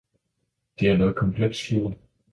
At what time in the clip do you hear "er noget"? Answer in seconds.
0.89-1.15